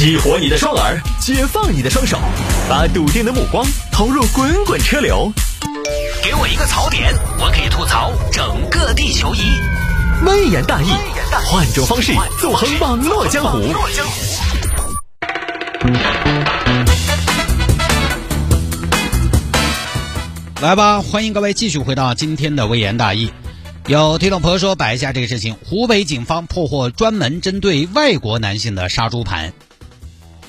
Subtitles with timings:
[0.00, 2.18] 激活你的双耳，解放你的双手，
[2.70, 5.30] 把笃定的目光投入滚滚车流。
[6.24, 9.60] 给我一个槽点，我可以吐槽整个地球仪。
[10.24, 10.88] 微言大义，
[11.50, 13.58] 换种方式纵横网络江湖。
[20.62, 23.30] 来吧，欢迎各位继续回到今天的微言大义。
[23.86, 29.52] 有听众朋友说摆一下这个事情：湖北警方破获专门针对外国男性的杀猪盘。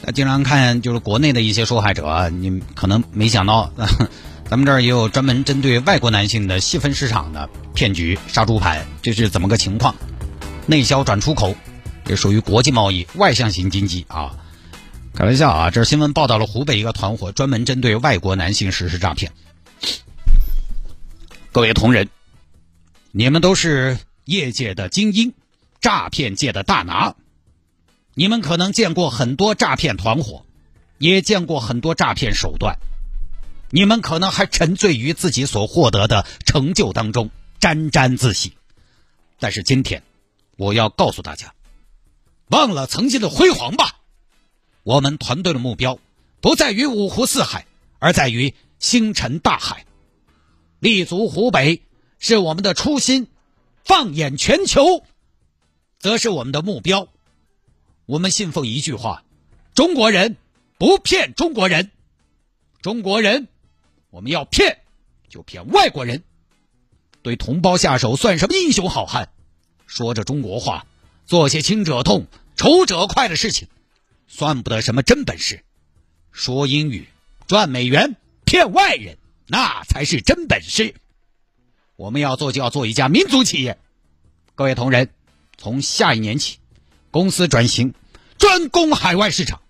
[0.04, 3.72] 那经常看就是国内的一些受害者啊，你可能没想到，
[4.50, 9.95] 咱们这儿也有专门针对外国男性的细分市场的骗局杀猪盘，这是怎么个情况？
[10.66, 11.56] 内销转出口，
[12.04, 14.36] 这属于国际贸易外向型经济啊。
[15.14, 19.31] 开玩笑啊，这新闻报道了湖北一个团伙专门针对外国男性实施诈骗。
[21.52, 22.09] 各位同仁，
[23.12, 25.34] 你们都是业界的精英，
[25.81, 27.16] 诈骗界的大拿。
[28.14, 30.46] 你们可能见过很多诈骗团伙，
[30.98, 32.78] 也见过很多诈骗手段。
[33.70, 38.53] 你们可能还沉醉于自己所获得的成就当中，沾沾自喜。
[39.40, 40.03] 但是今天，
[40.58, 41.53] 我要告诉大家，
[42.50, 44.02] 忘了曾经的辉煌吧。
[44.84, 46.00] 我们团队的目标
[46.42, 47.66] 不在于五湖四海，
[48.00, 49.86] 而在于星辰大海。
[50.80, 51.84] 立足湖北
[52.20, 53.28] 是我们的初心，
[53.86, 55.06] 放眼全球，
[55.98, 57.08] 则是我们的目标。
[58.05, 59.23] 我们信奉一句话：
[59.73, 60.38] 中国人
[60.77, 61.91] 不骗中国人，
[62.81, 63.47] 中国人
[64.09, 64.80] 我们要骗
[65.30, 66.23] 就骗外国人。
[67.22, 69.29] 对同胞下手算什么英雄好汉？
[69.85, 70.85] 说着中国话，
[71.25, 73.67] 做些亲者痛、仇者快的事情，
[74.27, 75.63] 算不得什么真本事。
[76.31, 77.07] 说英语、
[77.47, 79.17] 赚美元、骗外人。
[79.53, 80.95] 那才是真本事。
[81.97, 83.77] 我们要做就要做一家民族企业。
[84.55, 85.09] 各位同仁，
[85.57, 86.59] 从下一年起，
[87.12, 87.94] 公司转型，
[88.38, 89.62] 专攻海外市场。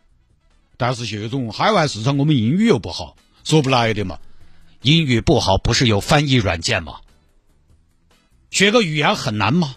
[0.78, 4.20] 但是谢总，海外市场我们英语又不好，说不来的嘛。
[4.82, 7.02] 英语不好不是有翻译软件吗？
[8.50, 9.76] 学个语言很难吗？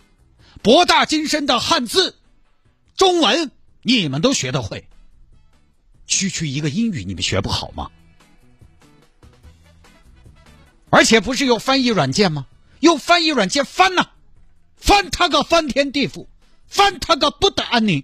[0.62, 2.16] 博大精深的汉字，
[2.96, 3.50] 中文
[3.82, 4.88] 你们都学得会，
[6.06, 7.90] 区区一个英语你们学不好吗？
[10.90, 12.46] 而且不是有翻译软件吗？
[12.80, 14.08] 用翻译软件翻呐，
[14.76, 16.26] 翻他个翻天地覆，
[16.74, 18.02] 翻他个不得安宁。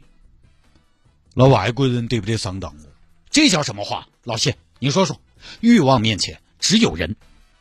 [1.34, 2.86] 那外国人得不得上当哦？
[3.28, 4.06] 这叫什么话？
[4.22, 5.20] 老谢，你说说。
[5.58, 7.16] 欲望面前只有人，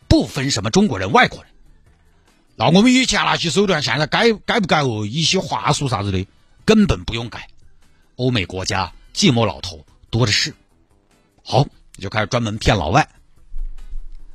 [0.07, 1.51] 不分什么中国人、外国人。
[2.55, 5.07] 那我们以前那些手段，现在改改不改哦？
[5.07, 6.27] 一些话术啥子的，
[6.63, 7.47] 根本不用改。
[8.17, 10.53] 欧美国家寂寞老头多的是。
[11.43, 11.65] 好，
[11.97, 13.09] 就开始专门骗老外。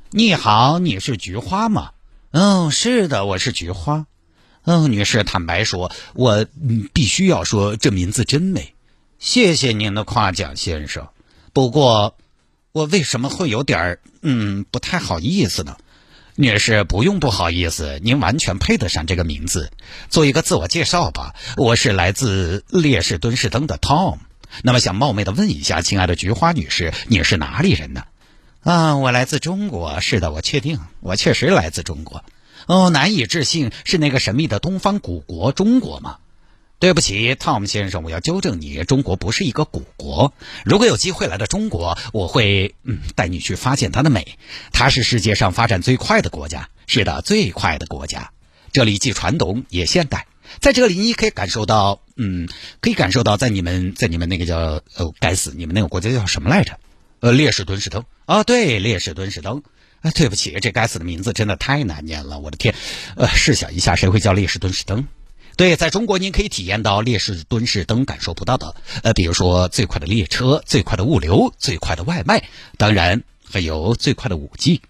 [0.09, 1.93] 你好，你是菊花吗？
[2.31, 4.07] 嗯，是的，我是菊花。
[4.65, 6.45] 嗯，女士，坦白说，我
[6.91, 8.73] 必须要说这名字真美。
[9.19, 11.07] 谢谢您的夸奖，先生。
[11.53, 12.17] 不过，
[12.71, 15.77] 我为什么会有点儿嗯不太好意思呢？
[16.35, 19.71] 女士，不用不好意思，您完全配得上这个名字。
[20.09, 24.17] 做一个自我介绍吧，我是来自烈士敦士登的 Tom。
[24.63, 28.03] 那么，想冒昧的问一下，亲爱的菊花女士，你是哪里人呢？
[28.61, 30.01] 啊，我来自中国。
[30.01, 32.23] 是的，我确定，我确实来自中国。
[32.67, 36.17] 哦，难以置信，是那个神秘的东方古国中国吗？
[36.77, 40.33] 对不起，Tom 先生，我要纠正你，中国不是一个古国。
[40.65, 44.37] 如果有机会来到中国，我会嗯带你去发现它的美。
[44.73, 48.31] 它是世界上发展最快的国家，是的，最快的国家。
[48.73, 50.27] 这里既传统也现代，
[50.59, 52.49] 在这里你可以感受到，嗯，
[52.81, 56.77] 可以感受到，在你们在你们那个叫哦，该死，你们那个国家叫什么来着？
[57.21, 59.63] 呃，烈士敦士登啊，对，烈士敦士登。
[60.05, 62.75] 哎，对不起，这该死的名字真的太难念了，我的天！
[63.15, 65.07] 呃，试想一下，谁会叫烈士敦士登？
[65.57, 74.83] 对，在中国您可以体验到烈士敦士登感受不到的，呃，比如说最快的列车、最快的物流、最快的外卖，当然还有最快的五 G，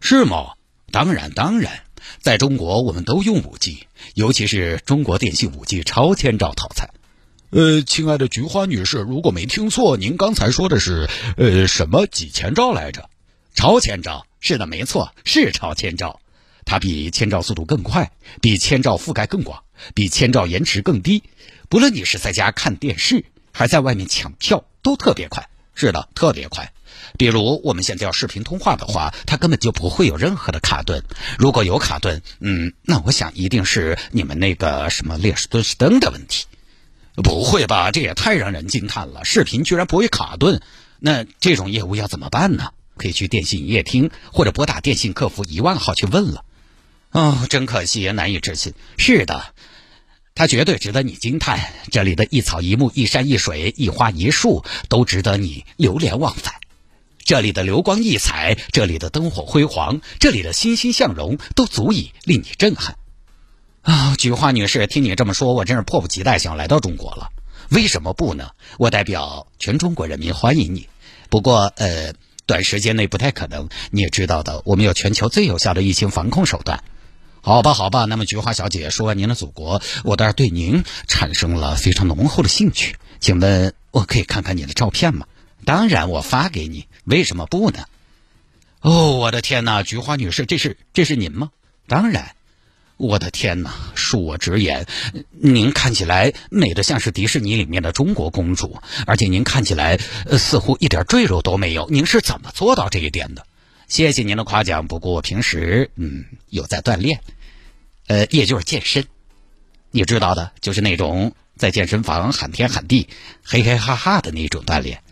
[0.00, 0.52] 是吗？
[0.90, 1.80] 当然，当然，
[2.22, 6.88] 在中国我们都用五 G，尤其是中国电信五 G 超千兆套餐。
[7.50, 13.10] 呃，亲爱的菊花女士，如果没听错，您刚才说的是呃什么几千兆来着？
[13.56, 16.20] 超千兆，是的，没错，是超千兆。
[16.66, 18.12] 它比千兆速度更快，
[18.42, 19.64] 比千兆覆盖更广，
[19.94, 21.22] 比千兆延迟更低。
[21.68, 25.48] 不论你是在家看电视，还在外面抢票，都特别快。
[25.74, 26.72] 是的，特别快。
[27.18, 31.02] 比如我们现在要视频通话的话，它根本就不会有任何的卡顿。
[31.38, 36.44] 如果有卡顿，嗯，那我想一定是你们那个什么烈士敦士登的问题。
[37.14, 39.24] 不会吧，这也太让人惊叹了！
[39.24, 40.60] 视频居然不会卡顿，
[40.98, 42.72] 那这种业务要怎么办呢？
[42.96, 46.44] 可以去电信营业厅或者拨打电信客服一万号去问了。
[47.12, 48.74] 哦，真可惜，难以置信。
[48.98, 49.54] 是的，
[50.34, 51.72] 它绝对值得你惊叹。
[51.90, 56.54] 这里的一草一木、一山一水、一花一树，都值得你流连忘返。
[57.24, 62.96] 这里的流光溢彩，这里的灯火辉煌，这里的欣欣向荣，都足以令你震撼。
[63.82, 67.30] 啊，菊花女士，听你这么说，我真是迫不及待想来到中国了。
[67.70, 68.50] 为什么不呢？
[68.78, 70.88] 我代表全中国人民欢迎你。
[71.30, 72.12] 不过，呃，
[72.46, 73.68] 短时间内不太可能。
[73.90, 76.82] 你也知道的，我们有全球最有效的疫情防控手段。
[77.42, 78.06] 好吧，好吧。
[78.06, 82.96] 那么，菊花小姐说完您的祖国，我倒是对您产生了非常浓厚的兴趣。
[83.20, 85.26] 请问，我可以看看你的照片吗？
[85.64, 86.86] 当然，我发给你。
[87.04, 87.84] 为什么不呢？
[88.80, 91.50] 哦，我的天哪，菊花女士，这是这是您吗？
[91.86, 92.34] 当然。
[92.96, 93.70] 我的天哪！
[93.94, 94.86] 恕我直言，
[95.30, 99.98] 您看起来美得像是迪士尼里面的中国公主，而且您看起来
[100.38, 101.86] 似乎一点赘肉都没有。
[101.90, 103.46] 您是怎么做到这一点的？
[103.86, 104.86] 谢谢您的夸奖。
[104.86, 107.20] 不过我平时嗯有在锻炼，
[108.06, 109.04] 呃，也就是健身。
[109.90, 113.08] 你知道的，就是那种在健身房喊天喊地、
[113.42, 115.02] 嘿嘿哈哈的那种锻炼。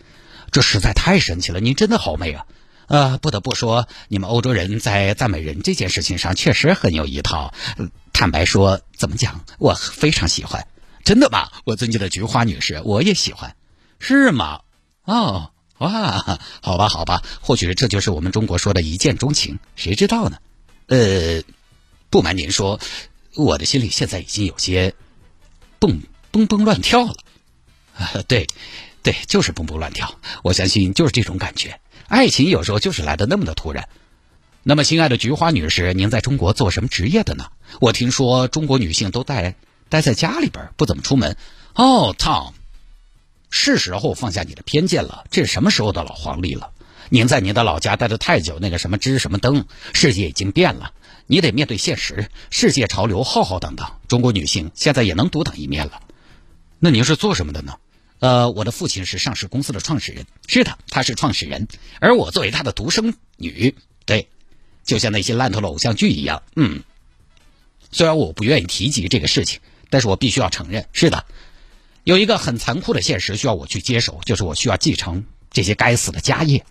[0.50, 1.60] 这实在太神奇了！
[1.60, 2.46] 您真的好美啊！
[2.88, 7.52] 呃，不得不说，你们欧洲人在赞美人这件事情上确实很有一套。
[8.12, 10.66] 坦白说，怎么讲，我非常喜欢。
[11.04, 11.50] 真的吗？
[11.64, 13.56] 我尊敬的菊花女士，我也喜欢。
[13.98, 14.60] 是吗？
[15.04, 20.38] 哦，哇，好吧，好吧，或许这就是我们中国说的一见钟情，谁知道呢？
[20.86, 21.42] 呃，
[22.10, 22.78] 不瞒您说，
[23.34, 24.94] 我的心里现在已经有些
[25.78, 27.14] 蹦蹦蹦乱跳了。
[27.96, 28.46] 啊， 对，
[29.02, 30.18] 对，就是蹦蹦乱跳。
[30.42, 31.80] 我相信就是这种感觉。
[32.08, 33.88] 爱情有时候就是来的那么的突然。
[34.62, 37.48] 那么，亲爱的菊花女士，您在中国做什么职业的呢？
[37.80, 39.56] 我听说中国女性都待
[39.90, 41.36] 待在家里边，不怎么出门。
[41.74, 42.52] 哦，Tom，
[43.50, 45.26] 是时候放下你的偏见了。
[45.30, 46.70] 这是什么时候的老黄历了？
[47.10, 50.92] 您在您的老家待的太久，那个什么支什么灯，世界已经变了。
[51.26, 56.00] 你得面对现实，世界潮流浩浩荡荡，中国女性现在也能独当一面了。
[56.78, 57.76] 那您是做什么的呢？
[58.24, 61.68] 呃，我的父亲是上市公司的创始人，是的，他是创始人，
[62.00, 63.74] 而我作为他的独生女，
[64.06, 64.28] 对，
[64.82, 66.82] 就像那些烂透的偶像剧一样，嗯。
[67.92, 69.60] 虽然我不愿意提及这个事情，
[69.90, 71.26] 但是我必须要承认，是的，
[72.02, 76.64] 有一个很残酷的现实需要我去接手，就是我需要继承这些该死的家业，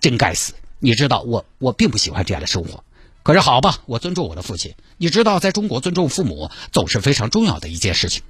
[0.00, 0.52] 真该死！
[0.78, 2.84] 你知道，我我并不喜欢这样的生活，
[3.24, 4.76] 可是好吧，我尊重我的父亲。
[4.98, 8.22] 你知道，在中国尊重父母总是非常重要的一件事情。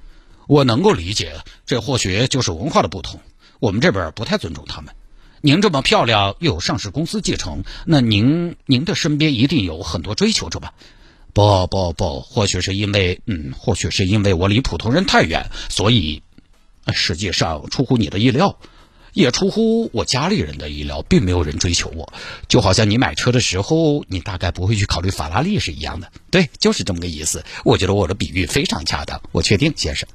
[0.47, 1.33] 我能够理解，
[1.65, 3.19] 这或许就是文化的不同。
[3.59, 4.93] 我们这边不太尊重他们。
[5.41, 10.73] 您这么漂亮，又有上市公司继承，那您您的身边一定有很多追求者吧？
[11.33, 16.23] 不不不，或许是因为，嗯，或许是因为我离普通人太远，所以，
[16.93, 18.57] 实际上出乎你的意料，
[19.13, 22.11] 也出乎我家里人的意料，并没有人追求我。
[22.47, 26.11] 就好像你买车的时候，你大概不会去考虑法拉利是一样的。
[26.31, 27.43] 对，就是这么个意思。
[27.63, 30.07] 我觉得我的比喻非常恰当，我确定，先生。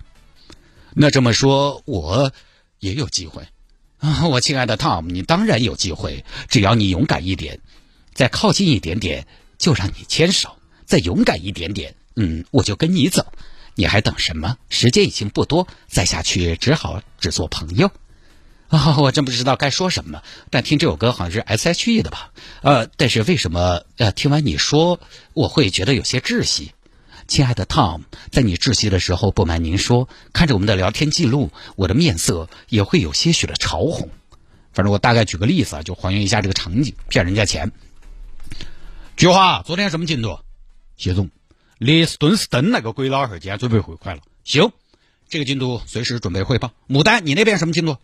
[1.01, 2.31] 那这么说，我
[2.79, 3.43] 也有机会
[4.01, 4.29] 啊！
[4.29, 7.59] 我亲爱的 Tom，你当然有机会，只要你勇敢一点，
[8.13, 9.27] 再靠近一点点，
[9.57, 10.51] 就让你牵手；
[10.85, 13.33] 再勇敢一点点，嗯，我就跟你走。
[13.77, 14.59] 你还等什么？
[14.69, 17.91] 时间已经不多，再下去只好只做朋友。
[18.69, 20.23] 啊，我真不知道该说什么。
[20.51, 22.31] 但听这首歌好像是 S.H.E 的吧？
[22.61, 25.01] 呃，但是为什么呃，听完你说，
[25.33, 26.73] 我会觉得有些窒息？
[27.31, 28.01] 亲爱的 Tom，
[28.33, 34.11] 在你窒息的时候，不瞒您说，看着我们的聊天记录，我的面色也会有些许的潮红。
[34.73, 37.71] 反正我大概举个例子啊，就还原一下这个场景，骗人家钱。
[39.17, 40.41] 菊花，昨天什么进度？
[40.97, 41.31] 谢总，
[41.79, 44.23] 列斯顿斯登那个鬼老汉今天准备汇款了。
[44.43, 44.73] 行，
[45.29, 46.73] 这个进度随时准备汇报。
[46.89, 47.97] 牡丹，你那边什么进度？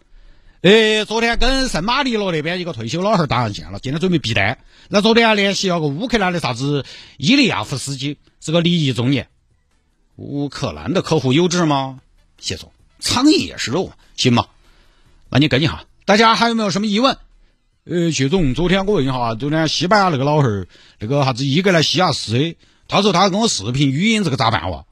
[0.62, 4.58] 呃，昨天跟圣马力诺那边一个退休老汉儿打上线了，今天准备闭单。
[4.88, 6.84] 那昨天还联系了个乌克兰的啥子
[7.18, 8.18] 伊利亚夫斯基。
[8.38, 9.26] 是个离异中年，
[10.14, 11.98] 乌克兰的客户优质吗？
[12.38, 12.70] 谢总，
[13.00, 14.46] 苍蝇也是肉，行吗？
[15.30, 17.18] 那你跟一下，大家还有没有什么疑问？
[17.82, 20.68] 呃，谢总，昨天我问一下，昨天西班牙那个老汉儿，
[21.00, 22.54] 那个啥子伊格莱西亚斯，
[22.86, 24.84] 他说他跟我视频语音，这个咋办哇？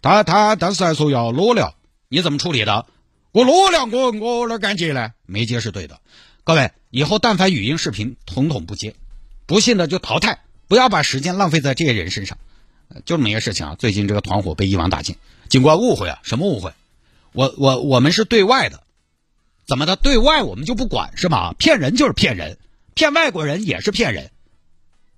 [0.00, 1.74] 他他当时还说要裸聊，
[2.08, 2.86] 你怎么处理的？
[3.32, 5.12] 我裸聊，我我哪敢接呢？
[5.26, 6.00] 没接是对的。
[6.44, 8.94] 各位，以后但凡语音视频，统统不接，
[9.46, 10.40] 不信的就淘汰。
[10.66, 12.36] 不要把时间浪费在这些人身上，
[13.04, 13.76] 就这么一个事情啊。
[13.78, 15.16] 最近这个团伙被一网打尽，
[15.48, 16.72] 警官误会啊，什么误会？
[17.32, 18.82] 我我我们是对外的，
[19.66, 19.96] 怎么的？
[19.96, 21.54] 对外我们就不管是吗？
[21.54, 22.58] 骗人就是骗人，
[22.94, 24.30] 骗外国人也是骗人。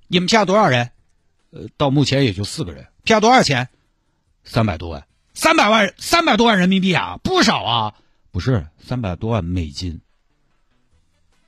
[0.06, 0.90] 你们骗了多少人？
[1.50, 2.86] 呃，到目前也就四个人。
[3.02, 3.68] 骗了多少钱？
[4.44, 5.04] 三百多万，
[5.40, 7.94] 三百万，三百多万人民币啊，不少啊。
[8.30, 10.02] 不是三百多万美金。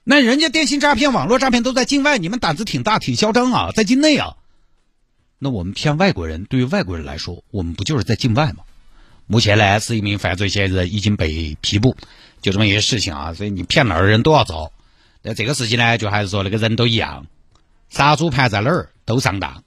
[0.03, 4.37] 那人家电信诈骗、网络诈骗都在境外，你们胆子挺大，挺嚣张啊，在境内啊。
[5.39, 8.65] 那我们骗外国人，对于外国人来说，我们不就是在境外吗？
[9.27, 11.95] 目前呢，是一名犯罪嫌疑人已经被批捕，
[12.41, 13.35] 就这么一个事情啊。
[13.35, 14.73] 所以你骗哪儿人都要遭。
[15.21, 17.27] 那这个事情呢，就还是说那个人都一样，
[17.91, 19.63] 杀猪盘在哪儿都上当。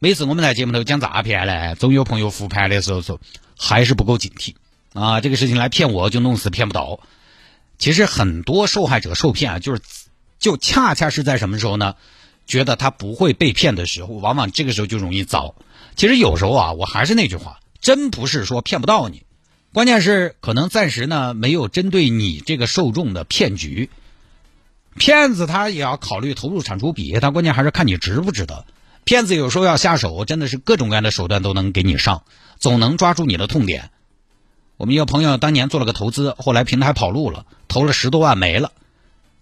[0.00, 3.20] 每次我们在节目头讲诈骗呢，总有朋友复盘的时候说，
[3.58, 4.54] 还是不够警惕
[4.92, 5.20] 啊。
[5.20, 7.00] 这个事情来骗我，就弄死骗不到。
[7.78, 9.82] 其实很多受害者受骗啊，就是
[10.38, 11.96] 就恰恰是在什么时候呢？
[12.46, 15.56] 觉得他不会被骗的时候，往往这个时候就容易遭。
[15.96, 19.24] 其实有时候啊，我还是那句话，真不是说骗不到你，
[19.72, 23.90] 关键是可能暂时呢没有针对你这个受众的骗局。
[24.96, 28.64] 骗子他也要考虑投入产出比，他关键还是看你值不值得。
[29.08, 32.24] 骗子有时候要下手，真的是各种各样的手段都能给你上，
[32.58, 33.90] 总能抓住你的痛点。
[34.76, 38.70] 我们一个朋友当年做了个投资，后来平台跑路了，投了十多万没了。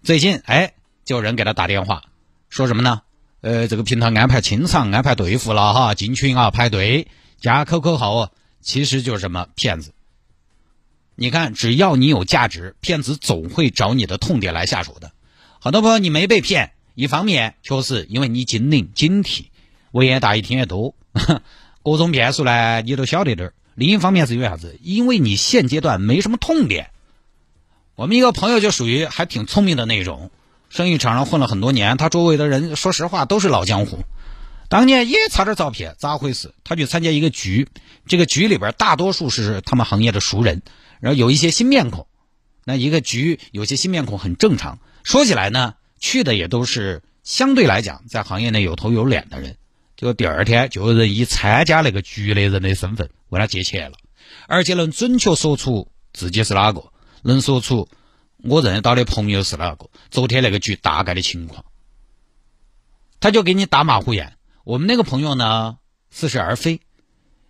[0.04, 2.04] 最近哎，就有人给他打电话，
[2.48, 3.02] 说什么呢？
[3.40, 7.08] 呃，这个平台安排清场，安排兑付了哈，进群啊排队，
[7.40, 8.30] 加 QQ 号啊，
[8.60, 9.92] 其实就是什么骗子。
[11.16, 15.10] 你看，只要你有价值，骗子总会找你的痛点来下手的。
[15.58, 19.46] 很多朋友你没被骗，一方面确实因为你精灵警惕。
[19.92, 20.94] 闻言大，一听也多，
[21.82, 23.54] 各种骗术呢，你都晓得点儿。
[23.74, 24.78] 另一方面是因为啥子？
[24.82, 26.90] 因为你现阶段没什么痛点。
[27.94, 30.30] 我们一个朋友就属于还挺聪明的那种，
[30.68, 33.98] 生意场上混了很多年，他周围的人说实话都是老江湖。
[34.68, 36.52] 当年也差点遭骗，咋回事？
[36.64, 37.68] 他去参加一个局，
[38.06, 40.60] 这个局里边大多数是他们行业的熟人，
[41.00, 42.06] 然后有一些新面孔。
[42.64, 44.78] 那一个局有些新面孔很正常。
[45.04, 49.56] 说起来呢，去的也都是相对来讲在行业内有头有脸的人。
[49.96, 53.96] 结果第二天就有人以参加那个局的人的身份问他借钱了，
[54.46, 57.88] 而且能准确说出自己是哪个，能说出
[58.36, 61.64] 我认得到的朋友是哪个，昨天那个局大概的情况，
[63.20, 64.36] 他就给你打马虎眼。
[64.64, 65.78] 我们那个朋友呢，
[66.10, 66.80] 似是而非，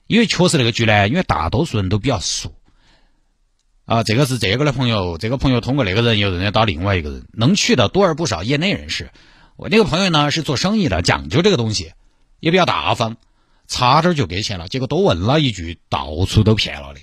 [0.06, 2.54] 因为确实那个局呢，因为大多数人都比较熟，
[3.86, 9.10] 啊，这个是这个的朋友，这个朋友通过那个人又认得到另外一个人，能去的多而不少，业内人士。
[9.56, 11.92] 我那个朋友呢是做生意的，讲究这个东西。
[12.40, 13.16] 也比较大方，
[13.66, 17.00] 差点就给钱了，结果多问了一句，到处都骗了的。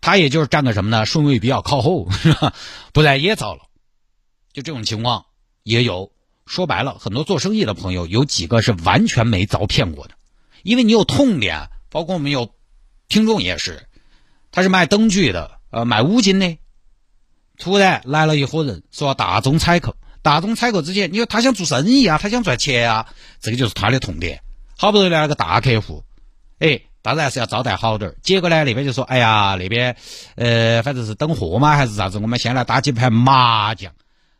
[0.00, 1.06] 他也就是占个什么呢？
[1.06, 2.54] 顺位比较靠后， 是吧？
[2.92, 3.62] 不然也糟了。
[4.52, 5.26] 就这种情况
[5.62, 6.12] 也有。
[6.46, 10.14] 说白了，很多做生意的朋友有几个是完全没遭骗过的，
[10.62, 11.68] 因为你有痛点。
[11.90, 12.54] 包括我们有
[13.06, 13.86] 听众也是，
[14.50, 16.56] 他是卖灯具的，呃，卖五金的。
[17.58, 24.42] 突然来了一伙人，说大宗采购，大宗采购之前，你说他想做生意啊，他想赚钱啊，这个就是他的痛点。
[24.80, 26.04] 好不容易来了个大客户，
[26.60, 28.16] 哎，当然是要招待好点儿。
[28.22, 29.96] 结果呢，那边就说：“哎呀，那边
[30.36, 32.18] 呃，反正是等货嘛，还是啥子？
[32.18, 33.92] 我们先来打几盘麻将，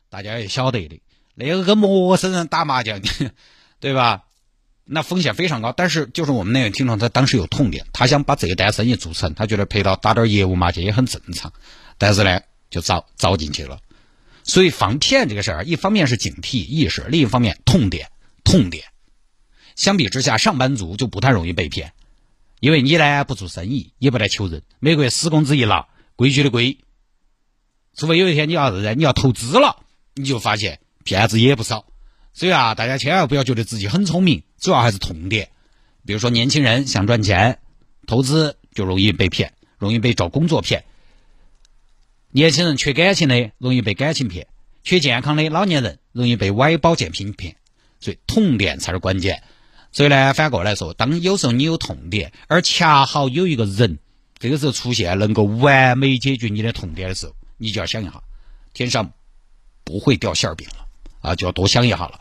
[0.08, 1.02] 大家也晓得的。
[1.34, 3.00] 那个跟陌生人打麻将，
[3.80, 4.22] 对吧？
[4.84, 5.72] 那风险非常高。
[5.72, 11.52] 但是就是我们那位听众，他当时有痛点，他想把这一单生意做成，他觉得陪到打点业务麻将也很正常。
[11.98, 12.40] 但是呢，
[12.70, 13.80] 就遭遭进去了。
[14.44, 18.08] 所以防骗这个事儿，一方面是警惕意识，另一方面痛点，
[18.44, 18.84] 痛点。”
[19.78, 21.92] 相比之下，上班族就不太容易被骗，
[22.58, 26.78] 因为你呢不做生意，也不来求人，每个月死工资一拿，规矩的规。
[27.94, 31.86] 除非有一天你要是你要投资了，你就发现骗子也不少。
[32.34, 35.50] 所以啊，大家千万不要觉得自己很聪明，主要还是痛点。
[36.04, 37.60] 比如说年轻人想赚钱，
[38.04, 40.86] 投资就容易被骗，容易被找工作骗。
[42.32, 44.46] 年轻人缺感情的，容易被感情骗；
[44.82, 47.54] 缺健康的老年人，容易被歪保健品骗。
[48.00, 49.44] 所以痛点才是关键。
[49.90, 53.98] 所以呢，反过来说，当有时候你有痛点，而恰好有一个人
[54.38, 58.22] 这个时候出现，能够完美解决你的痛点的时候，你就要想一下，
[58.74, 59.10] 天上
[59.84, 60.86] 不会掉馅儿饼了
[61.20, 62.20] 啊，就要多想一下了。